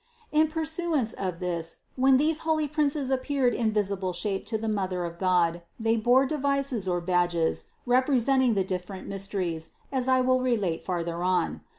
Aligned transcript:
208. 0.31 0.41
In 0.47 0.51
pursuance 0.51 1.13
of 1.13 1.39
this, 1.39 1.75
when 1.95 2.17
these 2.17 2.39
holy 2.39 2.67
princes 2.67 3.11
appeared 3.11 3.53
in 3.53 3.71
visible 3.71 4.13
shape 4.13 4.47
to 4.47 4.57
the 4.57 4.67
Mother 4.67 5.05
of 5.05 5.19
God, 5.19 5.61
they 5.79 5.95
bore 5.95 6.25
devices 6.25 6.87
or 6.87 6.99
badges 6.99 7.65
representing 7.85 8.55
the 8.55 8.63
different 8.63 9.07
mys 9.07 9.27
teries, 9.27 9.69
as 9.91 10.07
I 10.07 10.19
will 10.21 10.41
relate 10.41 10.83
farther 10.83 11.21
on. 11.21 11.61